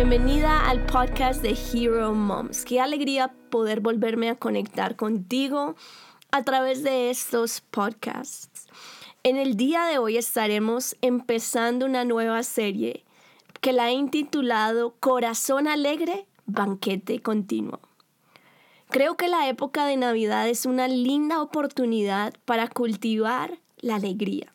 Bienvenida 0.00 0.68
al 0.68 0.86
podcast 0.86 1.42
de 1.42 1.58
Hero 1.74 2.14
Moms. 2.14 2.64
Qué 2.64 2.80
alegría 2.80 3.34
poder 3.50 3.80
volverme 3.80 4.30
a 4.30 4.36
conectar 4.36 4.94
contigo 4.94 5.74
a 6.30 6.44
través 6.44 6.84
de 6.84 7.10
estos 7.10 7.62
podcasts. 7.62 8.68
En 9.24 9.36
el 9.36 9.56
día 9.56 9.86
de 9.86 9.98
hoy 9.98 10.16
estaremos 10.16 10.96
empezando 11.00 11.84
una 11.84 12.04
nueva 12.04 12.44
serie 12.44 13.04
que 13.60 13.72
la 13.72 13.88
he 13.90 13.94
intitulado 13.94 14.94
Corazón 15.00 15.66
Alegre, 15.66 16.26
Banquete 16.46 17.20
Continuo. 17.20 17.80
Creo 18.90 19.16
que 19.16 19.26
la 19.26 19.48
época 19.48 19.84
de 19.84 19.96
Navidad 19.96 20.48
es 20.48 20.64
una 20.64 20.86
linda 20.86 21.42
oportunidad 21.42 22.34
para 22.44 22.68
cultivar 22.68 23.58
la 23.78 23.96
alegría. 23.96 24.54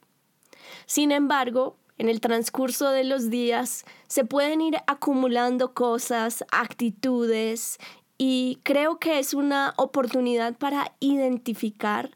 Sin 0.86 1.12
embargo, 1.12 1.76
en 1.98 2.10
el 2.10 2.22
transcurso 2.22 2.90
de 2.90 3.04
los 3.04 3.30
días 3.30 3.86
se 4.08 4.26
pueden 4.26 4.62
ir 4.62 4.78
acumulando 4.88 5.74
cosas, 5.74 6.44
actitudes 6.52 7.78
y 8.18 8.60
creo 8.64 9.00
que 9.00 9.20
es 9.20 9.34
una 9.34 9.74
oportunidad 9.78 10.56
para 10.56 10.94
identificar 11.00 12.12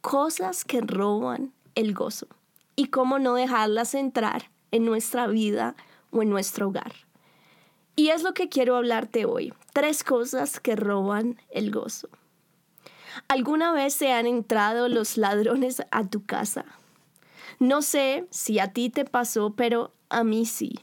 cosas 0.00 0.64
que 0.64 0.80
roban 0.80 1.52
el 1.74 1.94
gozo 1.94 2.26
y 2.74 2.86
cómo 2.88 3.18
no 3.18 3.34
dejarlas 3.34 3.94
entrar 3.94 4.50
en 4.70 4.84
nuestra 4.84 5.26
vida 5.26 5.76
o 6.10 6.22
en 6.22 6.30
nuestro 6.30 6.68
hogar. 6.68 6.92
Y 7.96 8.08
es 8.10 8.22
lo 8.22 8.34
que 8.34 8.48
quiero 8.48 8.76
hablarte 8.76 9.24
hoy. 9.24 9.54
Tres 9.72 10.04
cosas 10.04 10.60
que 10.60 10.76
roban 10.76 11.40
el 11.50 11.70
gozo. 11.70 12.08
¿Alguna 13.28 13.72
vez 13.72 13.94
se 13.94 14.12
han 14.12 14.26
entrado 14.26 14.88
los 14.88 15.16
ladrones 15.16 15.82
a 15.90 16.04
tu 16.04 16.24
casa? 16.24 16.66
No 17.58 17.82
sé 17.82 18.26
si 18.30 18.58
a 18.58 18.72
ti 18.72 18.90
te 18.90 19.04
pasó, 19.04 19.54
pero 19.56 19.92
a 20.08 20.24
mí 20.24 20.46
sí. 20.46 20.74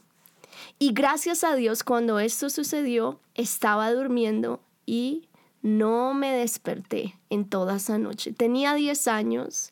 Y 0.80 0.94
gracias 0.94 1.44
a 1.44 1.56
Dios 1.56 1.84
cuando 1.84 2.20
esto 2.20 2.50
sucedió, 2.50 3.20
estaba 3.36 3.92
durmiendo 3.92 4.60
y 4.86 5.28
no 5.62 6.14
me 6.14 6.32
desperté 6.34 7.16
en 7.30 7.46
toda 7.46 7.78
esa 7.78 7.98
noche. 7.98 8.34
Tenía 8.34 8.74
10 8.74 9.08
años 9.08 9.72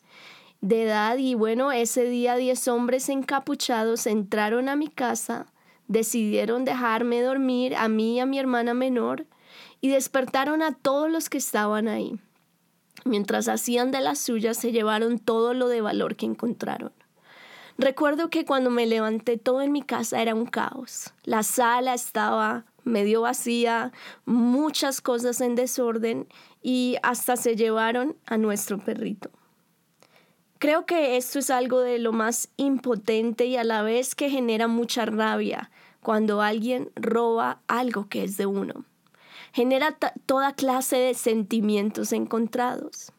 de 0.60 0.84
edad 0.84 1.18
y 1.18 1.34
bueno, 1.34 1.72
ese 1.72 2.04
día 2.04 2.36
10 2.36 2.68
hombres 2.68 3.08
encapuchados 3.08 4.06
entraron 4.06 4.68
a 4.68 4.76
mi 4.76 4.88
casa, 4.88 5.46
decidieron 5.88 6.64
dejarme 6.64 7.20
dormir 7.20 7.74
a 7.76 7.88
mí 7.88 8.16
y 8.16 8.20
a 8.20 8.26
mi 8.26 8.38
hermana 8.38 8.74
menor 8.74 9.26
y 9.80 9.88
despertaron 9.88 10.62
a 10.62 10.72
todos 10.72 11.10
los 11.10 11.28
que 11.28 11.38
estaban 11.38 11.88
ahí. 11.88 12.18
Mientras 13.04 13.48
hacían 13.48 13.90
de 13.90 14.00
las 14.00 14.18
suyas, 14.18 14.56
se 14.56 14.72
llevaron 14.72 15.18
todo 15.18 15.54
lo 15.54 15.68
de 15.68 15.80
valor 15.80 16.16
que 16.16 16.26
encontraron. 16.26 16.92
Recuerdo 17.78 18.30
que 18.30 18.44
cuando 18.44 18.70
me 18.70 18.86
levanté 18.86 19.38
todo 19.38 19.62
en 19.62 19.72
mi 19.72 19.82
casa 19.82 20.20
era 20.20 20.34
un 20.34 20.46
caos. 20.46 21.12
La 21.24 21.42
sala 21.42 21.94
estaba 21.94 22.64
medio 22.84 23.22
vacía, 23.22 23.92
muchas 24.24 25.00
cosas 25.00 25.40
en 25.40 25.54
desorden 25.54 26.28
y 26.62 26.96
hasta 27.02 27.36
se 27.36 27.56
llevaron 27.56 28.16
a 28.26 28.36
nuestro 28.36 28.78
perrito. 28.78 29.30
Creo 30.58 30.86
que 30.86 31.16
esto 31.16 31.38
es 31.38 31.50
algo 31.50 31.80
de 31.80 31.98
lo 31.98 32.12
más 32.12 32.50
impotente 32.56 33.46
y 33.46 33.56
a 33.56 33.64
la 33.64 33.82
vez 33.82 34.14
que 34.14 34.30
genera 34.30 34.68
mucha 34.68 35.06
rabia 35.06 35.70
cuando 36.02 36.40
alguien 36.40 36.90
roba 36.94 37.62
algo 37.66 38.08
que 38.08 38.22
es 38.22 38.36
de 38.36 38.46
uno 38.46 38.84
genera 39.52 39.96
toda 40.26 40.54
clase 40.54 40.96
de 40.96 41.14
sentimientos 41.14 42.12
encontrados. 42.12 43.12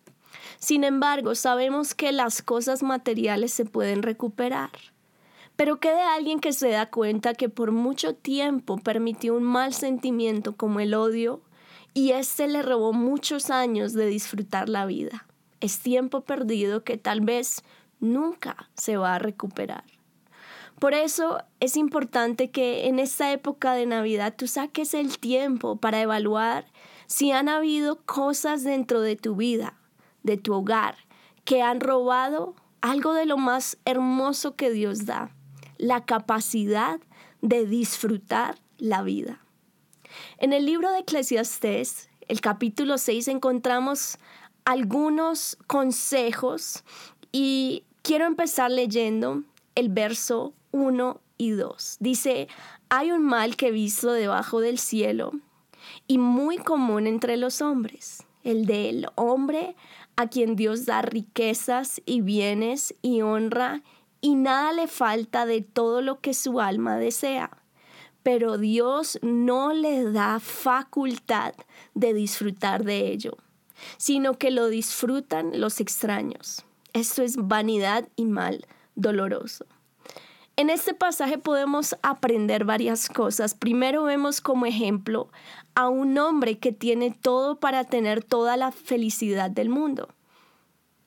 Sin 0.57 0.83
embargo, 0.83 1.35
sabemos 1.35 1.93
que 1.93 2.11
las 2.11 2.41
cosas 2.41 2.83
materiales 2.83 3.53
se 3.53 3.65
pueden 3.65 4.01
recuperar. 4.01 4.71
Pero 5.55 5.79
¿qué 5.79 5.89
de 5.89 6.01
alguien 6.01 6.39
que 6.39 6.53
se 6.53 6.69
da 6.69 6.89
cuenta 6.89 7.33
que 7.33 7.49
por 7.49 7.71
mucho 7.71 8.15
tiempo 8.15 8.77
permitió 8.77 9.35
un 9.35 9.43
mal 9.43 9.73
sentimiento 9.73 10.55
como 10.55 10.79
el 10.79 10.93
odio 10.93 11.41
y 11.93 12.11
éste 12.11 12.47
le 12.47 12.63
robó 12.63 12.91
muchos 12.91 13.51
años 13.51 13.93
de 13.93 14.07
disfrutar 14.07 14.67
la 14.67 14.85
vida? 14.85 15.27
Es 15.59 15.79
tiempo 15.79 16.21
perdido 16.21 16.83
que 16.83 16.97
tal 16.97 17.21
vez 17.21 17.63
nunca 17.99 18.69
se 18.73 18.97
va 18.97 19.15
a 19.15 19.19
recuperar. 19.19 19.83
Por 20.83 20.93
eso 20.93 21.41
es 21.61 21.77
importante 21.77 22.51
que 22.51 22.89
en 22.89 22.99
esta 22.99 23.31
época 23.31 23.71
de 23.71 23.85
Navidad 23.85 24.33
tú 24.37 24.49
saques 24.49 24.93
el 24.93 25.17
tiempo 25.17 25.77
para 25.77 26.01
evaluar 26.01 26.65
si 27.07 27.31
han 27.31 27.47
habido 27.47 28.01
cosas 28.03 28.65
dentro 28.65 28.99
de 28.99 29.15
tu 29.15 29.37
vida, 29.37 29.79
de 30.23 30.35
tu 30.35 30.53
hogar, 30.53 30.97
que 31.45 31.61
han 31.61 31.79
robado 31.79 32.53
algo 32.81 33.13
de 33.13 33.25
lo 33.25 33.37
más 33.37 33.77
hermoso 33.85 34.57
que 34.57 34.71
Dios 34.71 35.05
da, 35.05 35.33
la 35.77 36.03
capacidad 36.03 36.99
de 37.41 37.65
disfrutar 37.65 38.59
la 38.77 39.03
vida. 39.03 39.39
En 40.37 40.51
el 40.51 40.65
libro 40.65 40.91
de 40.91 40.99
Eclesiastés, 40.99 42.09
el 42.27 42.41
capítulo 42.41 42.97
6, 42.97 43.29
encontramos 43.29 44.17
algunos 44.65 45.57
consejos 45.65 46.83
y 47.31 47.85
quiero 48.01 48.25
empezar 48.25 48.69
leyendo 48.69 49.43
el 49.75 49.87
verso 49.87 50.53
1 50.73 51.21
y 51.37 51.51
2. 51.51 51.97
Dice, 52.01 52.49
hay 52.89 53.11
un 53.11 53.23
mal 53.23 53.55
que 53.55 53.69
he 53.69 53.71
visto 53.71 54.11
debajo 54.11 54.59
del 54.59 54.77
cielo 54.77 55.31
y 56.07 56.17
muy 56.17 56.57
común 56.57 57.07
entre 57.07 57.37
los 57.37 57.61
hombres, 57.61 58.23
el 58.43 58.65
del 58.65 59.07
hombre 59.15 59.75
a 60.15 60.27
quien 60.27 60.55
Dios 60.55 60.85
da 60.85 61.01
riquezas 61.01 62.01
y 62.05 62.21
bienes 62.21 62.93
y 63.01 63.21
honra 63.21 63.81
y 64.21 64.35
nada 64.35 64.73
le 64.73 64.87
falta 64.87 65.45
de 65.45 65.61
todo 65.61 66.01
lo 66.01 66.19
que 66.19 66.33
su 66.33 66.59
alma 66.59 66.97
desea. 66.97 67.51
Pero 68.21 68.57
Dios 68.57 69.19
no 69.21 69.73
le 69.73 70.11
da 70.11 70.39
facultad 70.39 71.53
de 71.93 72.13
disfrutar 72.13 72.85
de 72.85 73.11
ello, 73.11 73.37
sino 73.97 74.35
que 74.35 74.49
lo 74.49 74.69
disfrutan 74.69 75.59
los 75.59 75.81
extraños. 75.81 76.63
Esto 76.93 77.21
es 77.21 77.35
vanidad 77.35 78.07
y 78.15 78.25
mal 78.25 78.65
doloroso. 78.95 79.65
En 80.55 80.69
este 80.69 80.93
pasaje 80.93 81.39
podemos 81.39 81.95
aprender 82.03 82.63
varias 82.63 83.09
cosas. 83.09 83.55
Primero 83.55 84.03
vemos 84.03 84.39
como 84.39 84.67
ejemplo 84.67 85.29
a 85.73 85.89
un 85.89 86.15
hombre 86.19 86.59
que 86.59 86.71
tiene 86.71 87.09
todo 87.09 87.59
para 87.59 87.85
tener 87.85 88.23
toda 88.23 88.55
la 88.55 88.71
felicidad 88.71 89.49
del 89.49 89.69
mundo. 89.69 90.09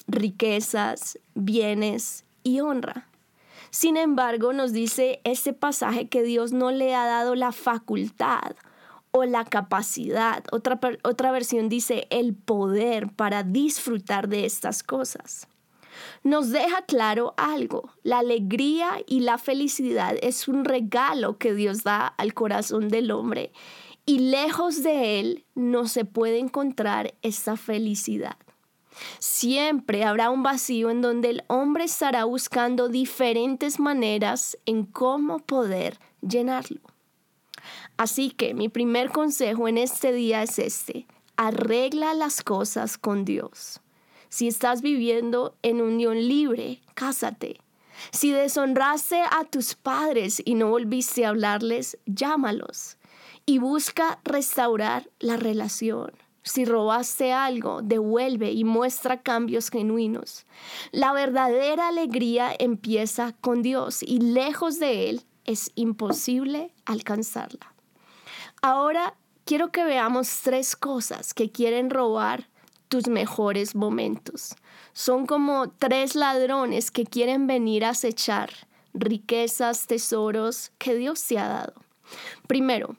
Riquezas, 0.08 1.20
bienes 1.34 2.24
y 2.42 2.58
honra. 2.58 3.08
Sin 3.70 3.96
embargo, 3.96 4.52
nos 4.52 4.72
dice 4.72 5.20
este 5.22 5.52
pasaje 5.52 6.08
que 6.08 6.24
Dios 6.24 6.52
no 6.52 6.72
le 6.72 6.96
ha 6.96 7.06
dado 7.06 7.36
la 7.36 7.52
facultad 7.52 8.56
o 9.12 9.24
la 9.24 9.44
capacidad. 9.44 10.42
Otra, 10.50 10.80
otra 11.04 11.30
versión 11.30 11.68
dice 11.68 12.08
el 12.10 12.34
poder 12.34 13.12
para 13.12 13.44
disfrutar 13.44 14.28
de 14.28 14.44
estas 14.44 14.82
cosas 14.82 15.46
nos 16.22 16.50
deja 16.50 16.82
claro 16.82 17.34
algo. 17.36 17.90
La 18.02 18.18
alegría 18.18 19.02
y 19.06 19.20
la 19.20 19.38
felicidad 19.38 20.16
es 20.22 20.48
un 20.48 20.64
regalo 20.64 21.38
que 21.38 21.54
Dios 21.54 21.82
da 21.84 22.06
al 22.06 22.34
corazón 22.34 22.88
del 22.88 23.10
hombre 23.10 23.52
y 24.06 24.20
lejos 24.20 24.84
de 24.84 25.18
él 25.20 25.44
no 25.54 25.88
se 25.88 26.04
puede 26.04 26.38
encontrar 26.38 27.14
esta 27.22 27.56
felicidad. 27.56 28.36
Siempre 29.18 30.04
habrá 30.04 30.30
un 30.30 30.42
vacío 30.42 30.90
en 30.90 31.02
donde 31.02 31.30
el 31.30 31.44
hombre 31.48 31.84
estará 31.84 32.24
buscando 32.24 32.88
diferentes 32.88 33.78
maneras 33.78 34.56
en 34.64 34.84
cómo 34.84 35.40
poder 35.40 35.98
llenarlo. 36.22 36.80
Así 37.96 38.30
que 38.30 38.54
mi 38.54 38.68
primer 38.68 39.10
consejo 39.10 39.68
en 39.68 39.76
este 39.76 40.12
día 40.12 40.42
es 40.42 40.58
este, 40.58 41.06
arregla 41.36 42.14
las 42.14 42.42
cosas 42.42 42.96
con 42.96 43.24
Dios. 43.24 43.80
Si 44.28 44.48
estás 44.48 44.82
viviendo 44.82 45.56
en 45.62 45.80
unión 45.80 46.28
libre, 46.28 46.80
cásate. 46.94 47.60
Si 48.12 48.30
deshonraste 48.30 49.22
a 49.22 49.44
tus 49.44 49.74
padres 49.74 50.42
y 50.44 50.54
no 50.54 50.68
volviste 50.68 51.24
a 51.24 51.30
hablarles, 51.30 51.98
llámalos 52.06 52.98
y 53.46 53.58
busca 53.58 54.20
restaurar 54.24 55.08
la 55.18 55.36
relación. 55.36 56.12
Si 56.42 56.64
robaste 56.64 57.32
algo, 57.32 57.80
devuelve 57.82 58.52
y 58.52 58.64
muestra 58.64 59.22
cambios 59.22 59.70
genuinos. 59.70 60.46
La 60.92 61.12
verdadera 61.12 61.88
alegría 61.88 62.54
empieza 62.56 63.32
con 63.40 63.62
Dios 63.62 64.02
y 64.02 64.20
lejos 64.20 64.78
de 64.78 65.10
Él 65.10 65.22
es 65.44 65.72
imposible 65.74 66.72
alcanzarla. 66.84 67.74
Ahora 68.62 69.14
quiero 69.44 69.72
que 69.72 69.84
veamos 69.84 70.40
tres 70.42 70.76
cosas 70.76 71.34
que 71.34 71.50
quieren 71.50 71.90
robar 71.90 72.48
tus 72.88 73.08
mejores 73.08 73.74
momentos. 73.74 74.54
Son 74.92 75.26
como 75.26 75.68
tres 75.68 76.14
ladrones 76.14 76.90
que 76.90 77.04
quieren 77.04 77.46
venir 77.46 77.84
a 77.84 77.90
acechar 77.90 78.50
riquezas, 78.94 79.86
tesoros 79.86 80.72
que 80.78 80.94
Dios 80.94 81.24
te 81.24 81.38
ha 81.38 81.48
dado. 81.48 81.74
Primero, 82.46 82.96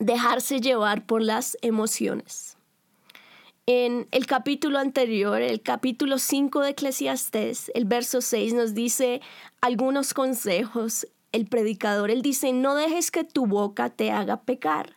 dejarse 0.00 0.60
llevar 0.60 1.06
por 1.06 1.22
las 1.22 1.56
emociones. 1.62 2.56
En 3.66 4.08
el 4.10 4.26
capítulo 4.26 4.78
anterior, 4.78 5.40
el 5.40 5.62
capítulo 5.62 6.18
5 6.18 6.60
de 6.60 6.70
Eclesiastés, 6.70 7.70
el 7.74 7.86
verso 7.86 8.20
6 8.20 8.52
nos 8.52 8.74
dice 8.74 9.22
algunos 9.60 10.12
consejos 10.12 11.06
el 11.34 11.46
predicador, 11.46 12.12
él 12.12 12.22
dice, 12.22 12.52
no 12.52 12.76
dejes 12.76 13.10
que 13.10 13.24
tu 13.24 13.46
boca 13.46 13.90
te 13.90 14.12
haga 14.12 14.42
pecar, 14.42 14.96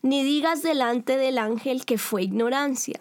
ni 0.00 0.24
digas 0.24 0.62
delante 0.62 1.18
del 1.18 1.36
ángel 1.36 1.84
que 1.84 1.98
fue 1.98 2.22
ignorancia, 2.22 3.00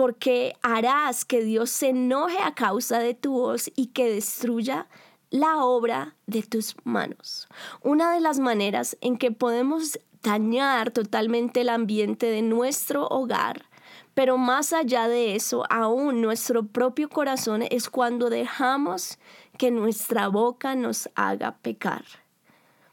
porque 0.00 0.56
harás 0.62 1.26
que 1.26 1.44
Dios 1.44 1.68
se 1.68 1.90
enoje 1.90 2.38
a 2.38 2.54
causa 2.54 3.00
de 3.00 3.12
tu 3.12 3.34
voz 3.34 3.70
y 3.76 3.88
que 3.88 4.10
destruya 4.10 4.86
la 5.28 5.62
obra 5.62 6.16
de 6.26 6.42
tus 6.42 6.74
manos. 6.84 7.48
Una 7.82 8.14
de 8.14 8.20
las 8.22 8.38
maneras 8.38 8.96
en 9.02 9.18
que 9.18 9.30
podemos 9.30 9.98
dañar 10.22 10.90
totalmente 10.90 11.60
el 11.60 11.68
ambiente 11.68 12.30
de 12.30 12.40
nuestro 12.40 13.08
hogar, 13.08 13.66
pero 14.14 14.38
más 14.38 14.72
allá 14.72 15.06
de 15.06 15.34
eso, 15.34 15.64
aún 15.68 16.22
nuestro 16.22 16.64
propio 16.64 17.10
corazón 17.10 17.62
es 17.68 17.90
cuando 17.90 18.30
dejamos 18.30 19.18
que 19.58 19.70
nuestra 19.70 20.28
boca 20.28 20.74
nos 20.74 21.10
haga 21.14 21.58
pecar. 21.58 22.06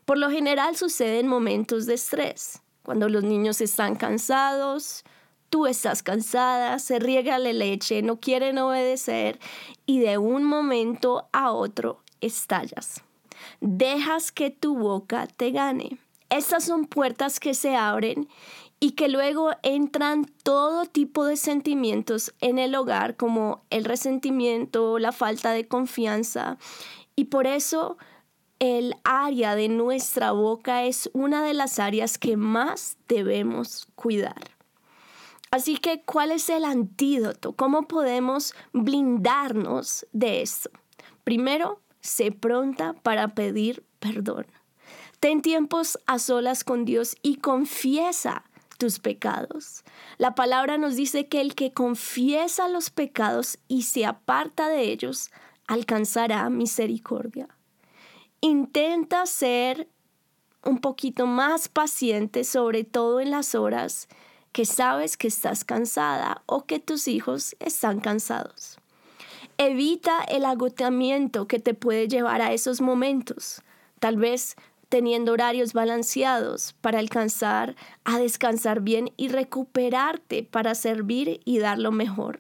Por 0.04 0.18
lo 0.18 0.30
general 0.30 0.76
sucede 0.76 1.22
en 1.22 1.30
momentos 1.30 1.86
de 1.86 1.94
estrés, 1.94 2.62
cuando 2.84 3.08
los 3.08 3.24
niños 3.24 3.62
están 3.62 3.96
cansados, 3.96 5.06
tú 5.50 5.66
estás 5.66 6.04
cansada, 6.04 6.80
se 6.80 7.00
riega 7.00 7.40
la 7.40 7.54
leche, 7.54 8.02
no 8.02 8.20
quieren 8.20 8.58
obedecer 8.58 9.40
y 9.86 10.00
de 10.00 10.18
un 10.18 10.44
momento 10.44 11.28
a 11.32 11.52
otro 11.52 12.02
estallas. 12.22 13.04
Dejas 13.62 14.32
que 14.32 14.50
tu 14.50 14.78
boca 14.78 15.28
te 15.28 15.52
gane. 15.52 15.98
Estas 16.30 16.66
son 16.66 16.86
puertas 16.86 17.40
que 17.40 17.54
se 17.54 17.76
abren 17.76 18.28
y 18.80 18.92
que 18.92 19.08
luego 19.08 19.52
entran 19.64 20.26
todo 20.44 20.86
tipo 20.86 21.26
de 21.26 21.38
sentimientos 21.38 22.34
en 22.42 22.60
el 22.60 22.76
hogar 22.76 23.16
como 23.16 23.64
el 23.70 23.86
resentimiento, 23.86 25.00
la 25.00 25.12
falta 25.12 25.52
de 25.52 25.68
confianza 25.68 26.58
y 27.16 27.26
por 27.26 27.48
eso 27.48 27.98
el 28.60 28.96
área 29.04 29.56
de 29.56 29.70
nuestra 29.70 30.32
boca 30.32 30.84
es 30.84 31.10
una 31.14 31.44
de 31.44 31.54
las 31.54 31.80
áreas 31.80 32.18
que 32.18 32.38
más 32.38 32.98
debemos 33.08 33.88
cuidar. 33.96 34.57
Así 35.52 35.78
que, 35.78 36.02
¿cuál 36.04 36.32
es 36.32 36.50
el 36.50 36.66
antídoto? 36.66 37.54
¿Cómo 37.54 37.88
podemos 37.88 38.54
blindarnos 38.74 40.06
de 40.12 40.42
esto? 40.42 40.70
Primero, 41.24 41.82
sé 42.02 42.32
pronta 42.32 42.94
para 42.94 43.30
pedir 43.30 43.84
perdón. 44.00 44.46
Ten 45.20 45.42
tiempos 45.42 45.98
a 46.06 46.20
solas 46.20 46.64
con 46.64 46.86
Dios 46.86 47.16
y 47.22 47.38
confiesa 47.38 48.44
tus 48.78 49.00
pecados. 49.00 49.84
La 50.18 50.36
palabra 50.36 50.78
nos 50.78 50.96
dice 50.96 51.28
que 51.28 51.42
el 51.42 51.56
que 51.56 51.74
confiesa 51.74 52.70
los 52.70 52.90
pecados 52.92 53.58
y 53.68 53.84
se 53.84 54.06
aparta 54.06 54.70
de 54.70 54.84
ellos 54.92 55.32
alcanzará 55.68 56.50
misericordia. 56.50 57.48
Intenta 58.40 59.26
ser 59.26 59.88
un 60.64 60.80
poquito 60.80 61.26
más 61.26 61.70
paciente, 61.70 62.44
sobre 62.44 62.84
todo 62.84 63.20
en 63.20 63.32
las 63.32 63.56
horas 63.56 64.08
que 64.58 64.66
sabes 64.66 65.18
que 65.18 65.28
estás 65.28 65.64
cansada 65.64 66.42
o 66.48 66.66
que 66.66 66.80
tus 66.80 67.08
hijos 67.08 67.56
están 67.60 68.00
cansados. 68.00 68.80
Evita 69.60 70.24
el 70.24 70.46
agotamiento 70.46 71.48
que 71.48 71.60
te 71.60 71.76
puede 71.76 72.08
llevar 72.08 72.42
a 72.42 72.52
esos 72.52 72.82
momentos. 72.82 73.62
Tal 74.00 74.18
vez 74.18 74.56
teniendo 74.90 75.34
horarios 75.34 75.74
balanceados 75.74 76.74
para 76.82 76.98
alcanzar 76.98 77.76
a 78.04 78.18
descansar 78.18 78.82
bien 78.82 79.14
y 79.16 79.28
recuperarte 79.28 80.42
para 80.42 80.74
servir 80.74 81.40
y 81.46 81.60
dar 81.60 81.78
lo 81.78 81.92
mejor. 81.92 82.40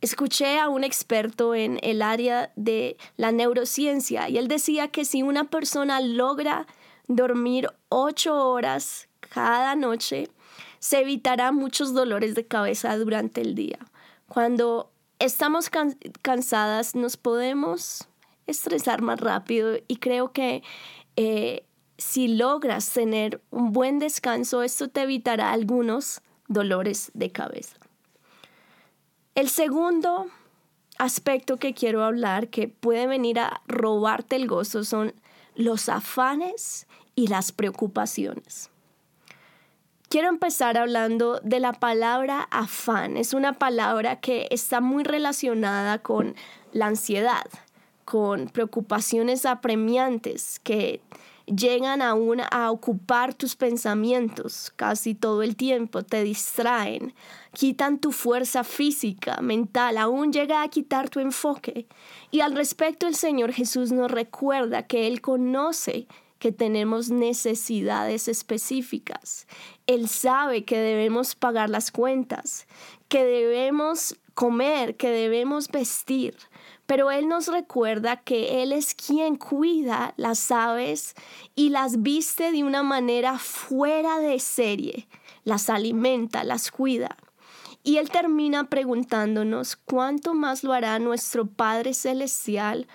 Escuché 0.00 0.58
a 0.58 0.68
un 0.68 0.82
experto 0.82 1.54
en 1.54 1.78
el 1.84 2.02
área 2.02 2.50
de 2.56 2.96
la 3.16 3.30
neurociencia 3.30 4.28
y 4.28 4.38
él 4.38 4.48
decía 4.48 4.88
que 4.88 5.04
si 5.04 5.22
una 5.22 5.44
persona 5.44 6.00
logra 6.00 6.66
dormir 7.06 7.68
ocho 7.90 8.34
horas 8.50 9.08
cada 9.20 9.76
noche, 9.76 10.28
se 10.78 11.00
evitará 11.00 11.52
muchos 11.52 11.94
dolores 11.94 12.34
de 12.34 12.46
cabeza 12.46 12.96
durante 12.96 13.40
el 13.40 13.54
día. 13.54 13.78
Cuando 14.28 14.90
estamos 15.18 15.70
cansadas 16.22 16.94
nos 16.94 17.16
podemos 17.16 18.08
estresar 18.46 19.02
más 19.02 19.20
rápido 19.20 19.76
y 19.88 19.96
creo 19.96 20.32
que 20.32 20.62
eh, 21.16 21.64
si 21.98 22.28
logras 22.28 22.90
tener 22.90 23.42
un 23.50 23.72
buen 23.72 23.98
descanso, 23.98 24.62
esto 24.62 24.88
te 24.88 25.02
evitará 25.02 25.52
algunos 25.52 26.20
dolores 26.46 27.10
de 27.14 27.30
cabeza. 27.30 27.76
El 29.34 29.48
segundo 29.48 30.28
aspecto 30.98 31.58
que 31.58 31.74
quiero 31.74 32.04
hablar 32.04 32.48
que 32.48 32.68
puede 32.68 33.06
venir 33.06 33.38
a 33.38 33.62
robarte 33.66 34.36
el 34.36 34.46
gozo 34.46 34.84
son 34.84 35.14
los 35.54 35.88
afanes 35.88 36.86
y 37.14 37.26
las 37.28 37.52
preocupaciones. 37.52 38.70
Quiero 40.08 40.28
empezar 40.28 40.78
hablando 40.78 41.38
de 41.40 41.60
la 41.60 41.74
palabra 41.74 42.48
afán. 42.50 43.18
Es 43.18 43.34
una 43.34 43.58
palabra 43.58 44.20
que 44.20 44.48
está 44.50 44.80
muy 44.80 45.04
relacionada 45.04 45.98
con 45.98 46.34
la 46.72 46.86
ansiedad 46.86 47.46
con 48.06 48.48
preocupaciones 48.48 49.44
apremiantes 49.44 50.60
que 50.60 51.02
llegan 51.44 52.00
aún 52.00 52.40
a 52.50 52.70
ocupar 52.70 53.34
tus 53.34 53.54
pensamientos 53.54 54.72
casi 54.76 55.14
todo 55.14 55.42
el 55.42 55.56
tiempo, 55.56 56.02
te 56.02 56.22
distraen, 56.22 57.12
quitan 57.52 57.98
tu 57.98 58.12
fuerza 58.12 58.64
física, 58.64 59.42
mental, 59.42 59.98
aún 59.98 60.32
llega 60.32 60.62
a 60.62 60.68
quitar 60.68 61.10
tu 61.10 61.20
enfoque. 61.20 61.86
Y 62.30 62.40
al 62.40 62.56
respecto 62.56 63.06
el 63.06 63.14
Señor 63.14 63.52
Jesús 63.52 63.92
nos 63.92 64.10
recuerda 64.10 64.86
que 64.86 65.06
Él 65.06 65.20
conoce 65.20 66.06
que 66.38 66.52
tenemos 66.52 67.10
necesidades 67.10 68.28
específicas. 68.28 69.46
Él 69.86 70.08
sabe 70.08 70.64
que 70.64 70.78
debemos 70.78 71.34
pagar 71.34 71.70
las 71.70 71.90
cuentas, 71.90 72.66
que 73.08 73.24
debemos 73.24 74.16
comer, 74.34 74.96
que 74.96 75.10
debemos 75.10 75.68
vestir, 75.68 76.36
pero 76.86 77.10
Él 77.10 77.28
nos 77.28 77.48
recuerda 77.48 78.16
que 78.16 78.62
Él 78.62 78.72
es 78.72 78.94
quien 78.94 79.36
cuida 79.36 80.14
las 80.16 80.50
aves 80.50 81.14
y 81.54 81.68
las 81.68 82.02
viste 82.02 82.50
de 82.50 82.64
una 82.64 82.82
manera 82.82 83.38
fuera 83.38 84.18
de 84.20 84.38
serie, 84.38 85.06
las 85.44 85.68
alimenta, 85.68 86.44
las 86.44 86.70
cuida. 86.70 87.16
Y 87.82 87.98
Él 87.98 88.08
termina 88.10 88.70
preguntándonos 88.70 89.76
cuánto 89.76 90.32
más 90.32 90.64
lo 90.64 90.72
hará 90.72 90.98
nuestro 90.98 91.46
Padre 91.46 91.92
Celestial 91.92 92.86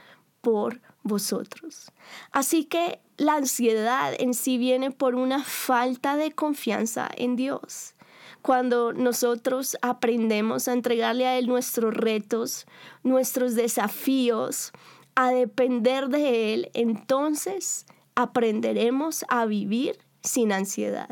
por 0.42 0.82
vosotros. 1.04 1.92
Así 2.32 2.66
que 2.66 3.00
la 3.18 3.36
ansiedad 3.36 4.14
en 4.18 4.34
sí 4.34 4.58
viene 4.58 4.92
por 4.92 5.16
una 5.16 5.44
falta 5.44 6.16
de 6.16 6.32
confianza 6.32 7.10
en 7.16 7.36
Dios 7.36 7.96
cuando 8.44 8.92
nosotros 8.92 9.78
aprendemos 9.82 10.68
a 10.68 10.74
entregarle 10.74 11.26
a 11.26 11.38
Él 11.38 11.48
nuestros 11.48 11.94
retos, 11.94 12.68
nuestros 13.02 13.56
desafíos, 13.56 14.74
a 15.16 15.32
depender 15.32 16.10
de 16.10 16.54
Él, 16.54 16.70
entonces 16.74 17.86
aprenderemos 18.16 19.24
a 19.30 19.46
vivir 19.46 19.98
sin 20.22 20.52
ansiedad. 20.52 21.10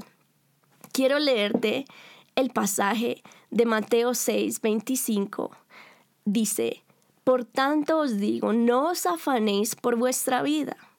Quiero 0.92 1.20
leerte 1.20 1.86
el 2.36 2.50
pasaje 2.50 3.24
de 3.50 3.66
Mateo 3.66 4.14
6, 4.14 4.60
25. 4.62 5.52
Dice, 6.26 6.84
Por 7.24 7.46
tanto 7.46 8.00
os 8.00 8.18
digo, 8.18 8.52
no 8.52 8.90
os 8.90 9.06
afanéis 9.06 9.76
por 9.76 9.96
vuestra 9.96 10.44
vida, 10.44 10.76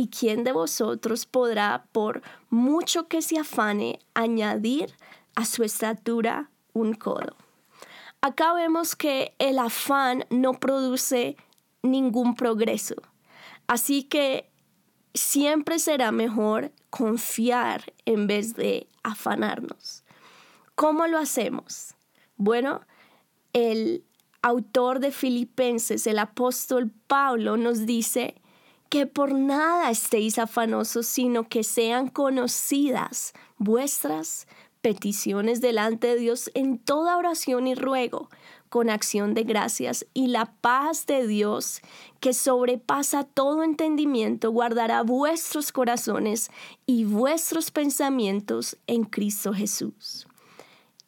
¿Y 0.00 0.08
quién 0.08 0.44
de 0.44 0.52
vosotros 0.52 1.26
podrá, 1.26 1.84
por 1.92 2.22
mucho 2.48 3.06
que 3.06 3.20
se 3.20 3.38
afane, 3.38 3.98
añadir 4.14 4.94
a 5.34 5.44
su 5.44 5.62
estatura 5.62 6.48
un 6.72 6.94
codo? 6.94 7.36
Acá 8.22 8.54
vemos 8.54 8.96
que 8.96 9.34
el 9.38 9.58
afán 9.58 10.24
no 10.30 10.54
produce 10.54 11.36
ningún 11.82 12.34
progreso. 12.34 12.94
Así 13.66 14.04
que 14.04 14.48
siempre 15.12 15.78
será 15.78 16.12
mejor 16.12 16.72
confiar 16.88 17.92
en 18.06 18.26
vez 18.26 18.54
de 18.54 18.88
afanarnos. 19.02 20.02
¿Cómo 20.76 21.08
lo 21.08 21.18
hacemos? 21.18 21.94
Bueno, 22.38 22.80
el 23.52 24.02
autor 24.40 25.00
de 25.00 25.12
Filipenses, 25.12 26.06
el 26.06 26.18
apóstol 26.20 26.90
Pablo, 27.06 27.58
nos 27.58 27.84
dice 27.84 28.40
que 28.90 29.06
por 29.06 29.32
nada 29.32 29.88
estéis 29.88 30.38
afanosos, 30.38 31.06
sino 31.06 31.48
que 31.48 31.62
sean 31.62 32.08
conocidas 32.08 33.32
vuestras 33.56 34.46
peticiones 34.82 35.60
delante 35.60 36.08
de 36.08 36.16
Dios 36.16 36.50
en 36.54 36.78
toda 36.78 37.16
oración 37.16 37.68
y 37.68 37.74
ruego, 37.74 38.28
con 38.68 38.90
acción 38.90 39.32
de 39.34 39.44
gracias, 39.44 40.06
y 40.12 40.26
la 40.26 40.54
paz 40.60 41.06
de 41.06 41.26
Dios, 41.26 41.82
que 42.18 42.34
sobrepasa 42.34 43.24
todo 43.24 43.62
entendimiento, 43.62 44.50
guardará 44.50 45.02
vuestros 45.02 45.70
corazones 45.70 46.50
y 46.84 47.04
vuestros 47.04 47.70
pensamientos 47.70 48.76
en 48.88 49.04
Cristo 49.04 49.52
Jesús. 49.52 50.26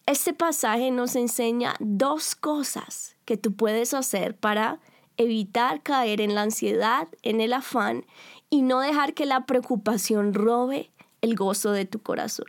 Este 0.06 0.32
pasaje 0.32 0.90
nos 0.90 1.16
enseña 1.16 1.74
dos 1.80 2.34
cosas 2.36 3.16
que 3.24 3.36
tú 3.36 3.54
puedes 3.54 3.94
hacer 3.94 4.36
para 4.36 4.80
evitar 5.16 5.82
caer 5.82 6.20
en 6.20 6.34
la 6.34 6.42
ansiedad, 6.42 7.08
en 7.22 7.40
el 7.40 7.52
afán 7.52 8.04
y 8.50 8.62
no 8.62 8.80
dejar 8.80 9.14
que 9.14 9.26
la 9.26 9.46
preocupación 9.46 10.34
robe 10.34 10.90
el 11.20 11.36
gozo 11.36 11.72
de 11.72 11.84
tu 11.84 12.00
corazón. 12.00 12.46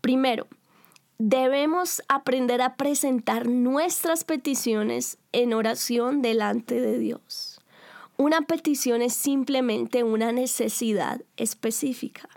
Primero, 0.00 0.46
debemos 1.18 2.02
aprender 2.08 2.62
a 2.62 2.76
presentar 2.76 3.46
nuestras 3.46 4.24
peticiones 4.24 5.18
en 5.32 5.54
oración 5.54 6.22
delante 6.22 6.80
de 6.80 6.98
Dios. 6.98 7.60
Una 8.16 8.42
petición 8.42 9.02
es 9.02 9.12
simplemente 9.12 10.02
una 10.02 10.32
necesidad 10.32 11.20
específica. 11.36 12.28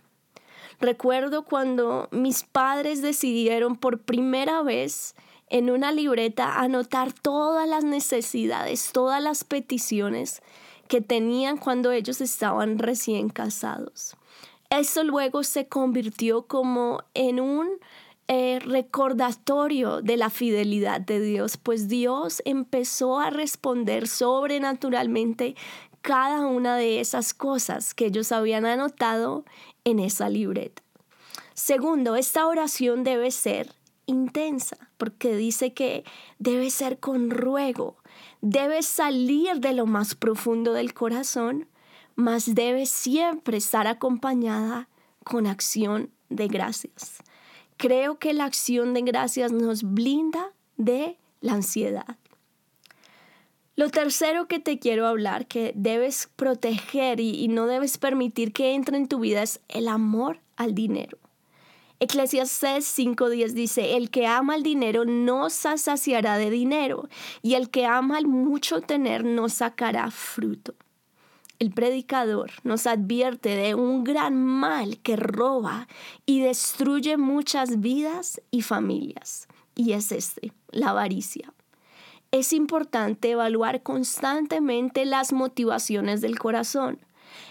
Recuerdo 0.81 1.43
cuando 1.43 2.07
mis 2.11 2.43
padres 2.43 3.01
decidieron 3.01 3.75
por 3.75 3.99
primera 3.99 4.61
vez 4.61 5.15
en 5.49 5.69
una 5.69 5.91
libreta 5.91 6.59
anotar 6.59 7.11
todas 7.13 7.67
las 7.67 7.83
necesidades, 7.83 8.91
todas 8.91 9.21
las 9.21 9.43
peticiones 9.43 10.41
que 10.87 11.01
tenían 11.01 11.57
cuando 11.57 11.91
ellos 11.91 12.21
estaban 12.21 12.79
recién 12.79 13.29
casados. 13.29 14.15
Eso 14.69 15.03
luego 15.03 15.43
se 15.43 15.67
convirtió 15.67 16.43
como 16.43 17.03
en 17.13 17.39
un 17.39 17.67
eh, 18.27 18.59
recordatorio 18.59 20.03
de 20.03 20.15
la 20.15 20.29
fidelidad 20.29 21.01
de 21.01 21.19
Dios, 21.19 21.57
pues 21.57 21.87
Dios 21.87 22.43
empezó 22.45 23.19
a 23.19 23.31
responder 23.31 24.07
sobrenaturalmente 24.07 25.55
cada 26.01 26.45
una 26.45 26.75
de 26.77 26.99
esas 26.99 27.33
cosas 27.33 27.95
que 27.95 28.05
ellos 28.05 28.31
habían 28.31 28.67
anotado 28.67 29.45
en 29.83 29.99
esa 29.99 30.29
libreta. 30.29 30.83
Segundo, 31.55 32.15
esta 32.15 32.47
oración 32.47 33.03
debe 33.03 33.31
ser 33.31 33.73
intensa, 34.09 34.77
porque 34.97 35.35
dice 35.35 35.73
que 35.73 36.03
debe 36.37 36.69
ser 36.69 36.99
con 36.99 37.29
ruego, 37.29 37.97
debe 38.41 38.81
salir 38.83 39.59
de 39.59 39.73
lo 39.73 39.85
más 39.85 40.15
profundo 40.15 40.73
del 40.73 40.93
corazón, 40.93 41.67
mas 42.15 42.53
debe 42.55 42.85
siempre 42.85 43.57
estar 43.57 43.87
acompañada 43.87 44.89
con 45.23 45.47
acción 45.47 46.11
de 46.29 46.47
gracias. 46.47 47.23
Creo 47.77 48.19
que 48.19 48.33
la 48.33 48.45
acción 48.45 48.93
de 48.93 49.01
gracias 49.01 49.51
nos 49.51 49.83
blinda 49.83 50.51
de 50.75 51.17
la 51.39 51.53
ansiedad. 51.53 52.17
Lo 53.79 53.89
tercero 53.89 54.49
que 54.49 54.59
te 54.59 54.77
quiero 54.77 55.07
hablar, 55.07 55.47
que 55.47 55.71
debes 55.73 56.29
proteger 56.35 57.21
y, 57.21 57.47
no 57.47 57.65
debes 57.65 57.97
permitir 57.97 58.51
que 58.51 58.73
entre 58.73 58.97
en 58.97 59.07
tu 59.07 59.19
vida 59.19 59.41
es 59.41 59.61
el 59.69 59.87
amor 59.87 60.41
al 60.57 60.75
dinero. 60.75 61.17
Eclesiastes 61.99 62.97
5.10 62.97 63.51
dice, 63.51 63.97
el 63.97 64.09
que 64.09 64.25
ama 64.25 64.55
el 64.55 64.63
dinero 64.63 65.03
no 65.05 65.49
se 65.49 65.77
saciará 65.77 66.37
de 66.37 66.49
dinero 66.49 67.09
y 67.41 67.55
el 67.55 67.69
que 67.69 67.85
ama 67.85 68.17
el 68.19 68.27
mucho 68.27 68.81
tener 68.81 69.25
no 69.25 69.49
sacará 69.49 70.09
fruto. 70.11 70.75
El 71.59 71.71
predicador 71.71 72.51
nos 72.63 72.87
advierte 72.87 73.49
de 73.49 73.75
un 73.75 74.05
gran 74.05 74.37
mal 74.37 74.97
que 74.99 75.17
roba 75.17 75.89
y 76.25 76.39
destruye 76.39 77.17
muchas 77.17 77.81
vidas 77.81 78.41
y 78.49 78.61
familias. 78.61 79.49
Y 79.75 79.91
es 79.91 80.13
este, 80.13 80.53
la 80.71 80.91
avaricia 80.91 81.53
es 82.31 82.53
importante 82.53 83.31
evaluar 83.31 83.81
constantemente 83.81 85.05
las 85.05 85.33
motivaciones 85.33 86.21
del 86.21 86.37
corazón. 86.37 86.99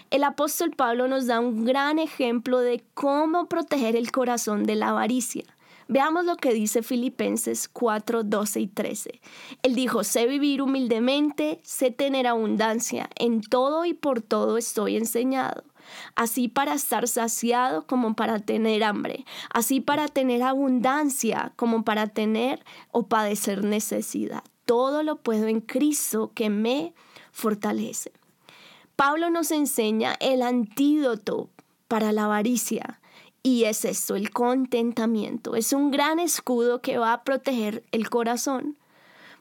El 0.09 0.23
apóstol 0.23 0.71
Pablo 0.71 1.07
nos 1.07 1.27
da 1.27 1.39
un 1.39 1.65
gran 1.65 1.99
ejemplo 1.99 2.57
de 2.59 2.83
cómo 2.95 3.47
proteger 3.47 3.95
el 3.95 4.11
corazón 4.11 4.63
de 4.63 4.73
la 4.75 4.89
avaricia. 4.89 5.43
Veamos 5.87 6.25
lo 6.25 6.35
que 6.35 6.51
dice 6.51 6.81
Filipenses 6.81 7.67
4, 7.67 8.23
12 8.23 8.59
y 8.59 8.67
13. 8.67 9.21
Él 9.61 9.75
dijo, 9.75 10.03
sé 10.03 10.25
vivir 10.25 10.63
humildemente, 10.63 11.59
sé 11.63 11.91
tener 11.91 12.25
abundancia, 12.25 13.09
en 13.17 13.41
todo 13.41 13.85
y 13.85 13.93
por 13.93 14.21
todo 14.21 14.57
estoy 14.57 14.97
enseñado. 14.97 15.63
Así 16.15 16.47
para 16.47 16.73
estar 16.73 17.07
saciado 17.07 17.85
como 17.85 18.15
para 18.15 18.39
tener 18.39 18.83
hambre, 18.83 19.25
así 19.51 19.79
para 19.79 20.07
tener 20.07 20.41
abundancia 20.41 21.53
como 21.55 21.83
para 21.83 22.07
tener 22.07 22.63
o 22.91 23.07
padecer 23.07 23.63
necesidad 23.63 24.43
todo 24.69 25.01
lo 25.01 25.15
puedo 25.15 25.47
en 25.47 25.61
Cristo 25.61 26.31
que 26.35 26.51
me 26.51 26.93
fortalece. 27.31 28.11
Pablo 28.99 29.29
nos 29.29 29.51
enseña 29.51 30.17
el 30.19 30.41
antídoto 30.41 31.49
para 31.87 32.11
la 32.11 32.25
avaricia 32.25 32.99
y 33.41 33.63
es 33.63 33.85
esto, 33.85 34.17
el 34.17 34.31
contentamiento. 34.31 35.55
Es 35.55 35.71
un 35.71 35.89
gran 35.89 36.19
escudo 36.19 36.81
que 36.81 36.97
va 36.97 37.13
a 37.13 37.23
proteger 37.23 37.85
el 37.93 38.09
corazón. 38.09 38.77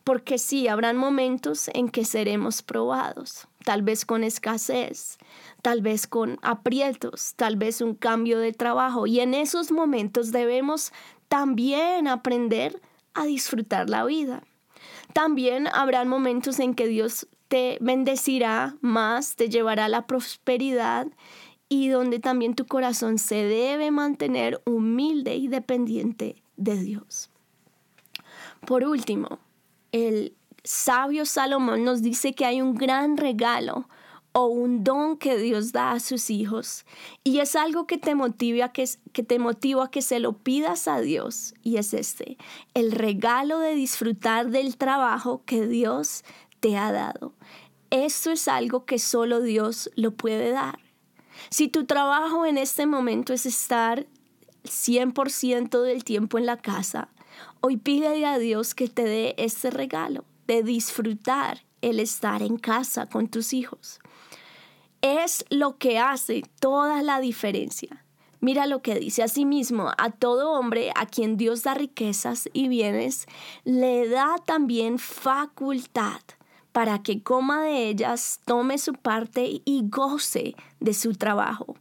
Porque 0.04 0.38
sí, 0.38 0.68
habrán 0.68 0.96
momentos 0.96 1.68
en 1.74 1.88
que 1.88 2.04
seremos 2.04 2.62
probados, 2.62 3.48
tal 3.64 3.82
vez 3.82 4.06
con 4.06 4.22
escasez, 4.22 5.18
tal 5.60 5.82
vez 5.82 6.06
con 6.06 6.38
aprietos, 6.42 7.34
tal 7.34 7.56
vez 7.56 7.80
un 7.80 7.96
cambio 7.96 8.38
de 8.38 8.52
trabajo. 8.52 9.08
Y 9.08 9.18
en 9.18 9.34
esos 9.34 9.72
momentos 9.72 10.30
debemos 10.30 10.92
también 11.28 12.06
aprender 12.06 12.80
a 13.12 13.26
disfrutar 13.26 13.90
la 13.90 14.04
vida. 14.04 14.44
También 15.14 15.66
habrán 15.66 16.06
momentos 16.06 16.60
en 16.60 16.74
que 16.74 16.86
Dios 16.86 17.26
te 17.48 17.78
bendecirá 17.80 18.76
más, 18.80 19.34
te 19.34 19.48
llevará 19.48 19.86
a 19.86 19.88
la 19.88 20.06
prosperidad 20.06 21.08
y 21.68 21.88
donde 21.88 22.18
también 22.18 22.54
tu 22.54 22.66
corazón 22.66 23.18
se 23.18 23.42
debe 23.44 23.90
mantener 23.90 24.62
humilde 24.64 25.36
y 25.36 25.48
dependiente 25.48 26.42
de 26.56 26.76
Dios. 26.76 27.30
Por 28.66 28.84
último, 28.84 29.38
el 29.92 30.34
sabio 30.64 31.26
Salomón 31.26 31.84
nos 31.84 32.02
dice 32.02 32.34
que 32.34 32.44
hay 32.44 32.60
un 32.60 32.74
gran 32.74 33.16
regalo 33.16 33.88
o 34.32 34.46
un 34.46 34.84
don 34.84 35.16
que 35.16 35.36
Dios 35.38 35.72
da 35.72 35.92
a 35.92 36.00
sus 36.00 36.30
hijos. 36.30 36.84
Y 37.24 37.40
es 37.40 37.56
algo 37.56 37.86
que 37.86 37.98
te 37.98 38.14
motiva 38.14 38.72
que, 38.72 38.88
que 39.12 39.22
te 39.22 39.38
motiva 39.38 39.86
a 39.86 39.90
que 39.90 40.02
se 40.02 40.20
lo 40.20 40.34
pidas 40.34 40.86
a 40.86 41.00
Dios. 41.00 41.54
Y 41.62 41.76
es 41.76 41.94
este, 41.94 42.36
el 42.74 42.92
regalo 42.92 43.58
de 43.58 43.74
disfrutar 43.74 44.50
del 44.50 44.76
trabajo 44.76 45.42
que 45.44 45.66
Dios 45.66 46.24
te 46.60 46.76
ha 46.76 46.92
dado. 46.92 47.34
Esto 47.90 48.30
es 48.30 48.48
algo 48.48 48.84
que 48.84 48.98
solo 48.98 49.40
Dios 49.40 49.90
lo 49.96 50.12
puede 50.12 50.50
dar. 50.50 50.78
Si 51.50 51.68
tu 51.68 51.86
trabajo 51.86 52.46
en 52.46 52.58
este 52.58 52.86
momento 52.86 53.32
es 53.32 53.46
estar 53.46 54.06
100% 54.64 55.82
del 55.82 56.04
tiempo 56.04 56.38
en 56.38 56.46
la 56.46 56.56
casa, 56.56 57.08
hoy 57.60 57.76
pide 57.76 58.26
a 58.26 58.38
Dios 58.38 58.74
que 58.74 58.88
te 58.88 59.04
dé 59.04 59.34
este 59.38 59.70
regalo 59.70 60.24
de 60.46 60.62
disfrutar 60.62 61.64
el 61.80 62.00
estar 62.00 62.42
en 62.42 62.58
casa 62.58 63.06
con 63.06 63.28
tus 63.28 63.52
hijos 63.52 64.00
es 65.00 65.44
lo 65.50 65.78
que 65.78 65.98
hace 65.98 66.42
toda 66.60 67.02
la 67.02 67.20
diferencia. 67.20 68.04
Mira 68.40 68.66
lo 68.66 68.82
que 68.82 68.94
dice 68.94 69.22
asimismo, 69.22 69.90
a 69.98 70.10
todo 70.10 70.52
hombre 70.52 70.92
a 70.94 71.06
quien 71.06 71.36
Dios 71.36 71.64
da 71.64 71.74
riquezas 71.74 72.48
y 72.52 72.68
bienes, 72.68 73.26
le 73.64 74.08
da 74.08 74.36
también 74.44 74.98
facultad 74.98 76.20
para 76.78 77.02
que 77.02 77.25
coma 77.25 77.61
de 77.62 77.88
ellas, 77.88 78.38
tome 78.44 78.78
su 78.78 78.92
parte 78.92 79.62
y 79.64 79.82
goce 79.88 80.54
de 80.78 80.94
su 80.94 81.12
trabajo. 81.14 81.75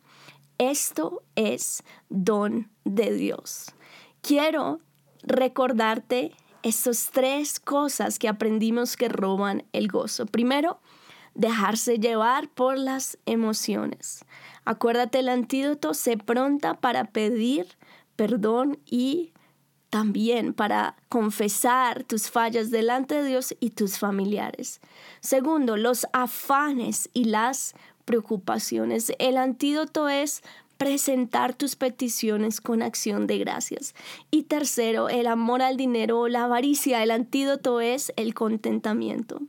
Esto 0.57 1.21
es 1.35 1.83
don 2.09 2.71
de 2.83 3.13
Dios. 3.13 3.75
Quiero 4.21 4.79
recordarte 5.21 6.31
estas 6.63 7.11
tres 7.11 7.59
cosas 7.59 8.17
que 8.17 8.27
aprendimos 8.27 8.97
que 8.97 9.07
roban 9.07 9.65
el 9.71 9.87
gozo. 9.87 10.25
Primero, 10.25 10.79
dejarse 11.35 11.99
llevar 11.99 12.49
por 12.49 12.75
las 12.79 13.19
emociones. 13.27 14.25
Acuérdate 14.65 15.19
el 15.19 15.29
antídoto, 15.29 15.93
sé 15.93 16.17
pronta 16.17 16.73
para 16.73 17.05
pedir 17.05 17.67
perdón 18.15 18.79
y 18.87 19.31
también 19.89 20.53
para 20.53 20.95
confesar 21.09 22.03
tus 22.03 22.29
fallas 22.29 22.71
delante 22.71 23.15
de 23.15 23.29
Dios 23.29 23.55
y 23.59 23.71
tus 23.71 23.97
familiares. 23.97 24.81
Segundo, 25.21 25.77
los 25.77 26.07
afanes 26.13 27.09
y 27.13 27.25
las 27.25 27.73
preocupaciones. 28.05 29.11
El 29.19 29.37
antídoto 29.37 30.09
es 30.09 30.41
presentar 30.77 31.53
tus 31.55 31.75
peticiones 31.75 32.61
con 32.61 32.81
acción 32.81 33.27
de 33.27 33.39
gracias. 33.39 33.95
Y 34.31 34.43
tercero, 34.43 35.09
el 35.09 35.27
amor 35.27 35.61
al 35.61 35.75
dinero 35.75 36.19
o 36.19 36.27
la 36.27 36.45
avaricia. 36.45 37.03
El 37.03 37.11
antídoto 37.11 37.81
es 37.81 38.13
el 38.15 38.33
contentamiento. 38.33 39.41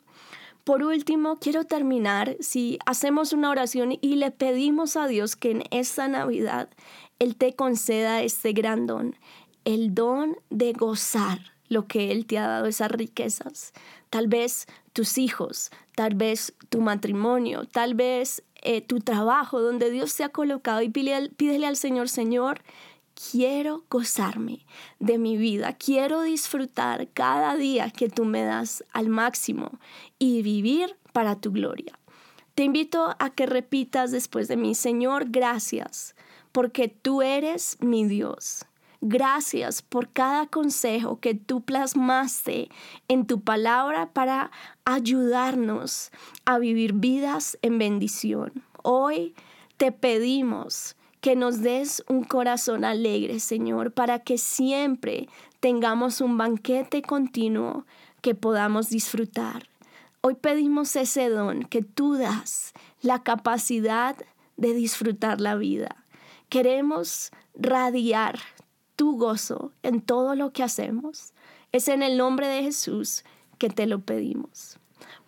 por 0.64 0.82
último, 0.82 1.38
quiero 1.38 1.64
terminar 1.64 2.36
si 2.40 2.78
hacemos 2.84 3.32
una 3.32 3.48
oración 3.48 3.96
y 4.02 4.16
le 4.16 4.30
pedimos 4.30 4.96
a 4.96 5.06
Dios 5.06 5.34
que 5.34 5.50
en 5.50 5.62
esta 5.70 6.08
Navidad 6.08 6.68
Él 7.18 7.36
te 7.36 7.54
conceda 7.54 8.20
este 8.20 8.52
gran 8.52 8.86
don, 8.86 9.16
el 9.68 9.94
don 9.94 10.38
de 10.48 10.72
gozar 10.72 11.40
lo 11.68 11.86
que 11.86 12.10
Él 12.10 12.24
te 12.24 12.38
ha 12.38 12.48
dado, 12.48 12.64
esas 12.64 12.90
riquezas. 12.90 13.74
Tal 14.08 14.26
vez 14.26 14.66
tus 14.94 15.18
hijos, 15.18 15.70
tal 15.94 16.14
vez 16.14 16.54
tu 16.70 16.80
matrimonio, 16.80 17.66
tal 17.66 17.92
vez 17.92 18.42
eh, 18.62 18.80
tu 18.80 19.00
trabajo 19.00 19.60
donde 19.60 19.90
Dios 19.90 20.16
te 20.16 20.24
ha 20.24 20.30
colocado 20.30 20.80
y 20.80 20.88
pídele 20.88 21.66
al 21.66 21.76
Señor, 21.76 22.08
Señor, 22.08 22.62
quiero 23.30 23.84
gozarme 23.90 24.64
de 25.00 25.18
mi 25.18 25.36
vida, 25.36 25.74
quiero 25.74 26.22
disfrutar 26.22 27.06
cada 27.12 27.54
día 27.54 27.90
que 27.90 28.08
tú 28.08 28.24
me 28.24 28.44
das 28.44 28.82
al 28.94 29.10
máximo 29.10 29.78
y 30.18 30.40
vivir 30.40 30.96
para 31.12 31.36
tu 31.36 31.52
gloria. 31.52 31.92
Te 32.54 32.64
invito 32.64 33.14
a 33.18 33.28
que 33.28 33.44
repitas 33.44 34.12
después 34.12 34.48
de 34.48 34.56
mí, 34.56 34.74
Señor, 34.74 35.26
gracias, 35.28 36.16
porque 36.52 36.88
tú 36.88 37.20
eres 37.20 37.76
mi 37.80 38.06
Dios. 38.06 38.64
Gracias 39.00 39.80
por 39.80 40.08
cada 40.10 40.46
consejo 40.46 41.20
que 41.20 41.34
tú 41.34 41.60
plasmaste 41.60 42.68
en 43.06 43.26
tu 43.26 43.40
palabra 43.40 44.12
para 44.12 44.50
ayudarnos 44.84 46.10
a 46.44 46.58
vivir 46.58 46.94
vidas 46.94 47.56
en 47.62 47.78
bendición. 47.78 48.64
Hoy 48.82 49.36
te 49.76 49.92
pedimos 49.92 50.96
que 51.20 51.36
nos 51.36 51.62
des 51.62 52.02
un 52.08 52.24
corazón 52.24 52.84
alegre, 52.84 53.38
Señor, 53.38 53.92
para 53.92 54.18
que 54.18 54.36
siempre 54.36 55.28
tengamos 55.60 56.20
un 56.20 56.36
banquete 56.36 57.00
continuo 57.02 57.86
que 58.20 58.34
podamos 58.34 58.88
disfrutar. 58.88 59.68
Hoy 60.22 60.34
pedimos 60.34 60.96
ese 60.96 61.28
don 61.28 61.62
que 61.62 61.82
tú 61.82 62.14
das, 62.14 62.72
la 63.00 63.22
capacidad 63.22 64.16
de 64.56 64.74
disfrutar 64.74 65.40
la 65.40 65.54
vida. 65.54 66.04
Queremos 66.48 67.30
radiar 67.54 68.40
tu 68.98 69.16
gozo 69.16 69.70
en 69.84 70.02
todo 70.02 70.34
lo 70.34 70.52
que 70.52 70.64
hacemos. 70.64 71.32
Es 71.70 71.86
en 71.86 72.02
el 72.02 72.18
nombre 72.18 72.48
de 72.48 72.64
Jesús 72.64 73.24
que 73.56 73.70
te 73.70 73.86
lo 73.86 74.00
pedimos. 74.00 74.78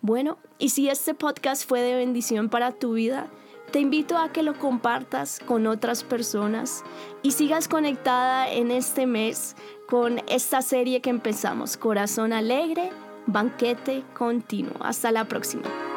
Bueno, 0.01 0.37
y 0.59 0.69
si 0.69 0.89
este 0.89 1.13
podcast 1.13 1.65
fue 1.67 1.79
de 1.79 1.95
bendición 1.95 2.49
para 2.49 2.73
tu 2.73 2.93
vida, 2.93 3.29
te 3.71 3.79
invito 3.79 4.17
a 4.17 4.33
que 4.33 4.43
lo 4.43 4.59
compartas 4.59 5.39
con 5.39 5.67
otras 5.67 6.03
personas 6.03 6.83
y 7.23 7.31
sigas 7.31 7.69
conectada 7.69 8.51
en 8.51 8.71
este 8.71 9.05
mes 9.05 9.55
con 9.87 10.19
esta 10.27 10.61
serie 10.61 10.99
que 10.99 11.09
empezamos, 11.09 11.77
Corazón 11.77 12.33
Alegre, 12.33 12.89
Banquete 13.25 14.03
Continuo. 14.13 14.75
Hasta 14.81 15.13
la 15.13 15.25
próxima. 15.25 15.90